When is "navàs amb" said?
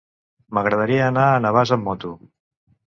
1.49-1.91